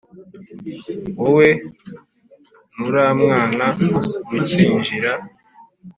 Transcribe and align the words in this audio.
wowe 1.19 1.47
nuramwana 2.77 3.65
mukinjira 4.29 5.11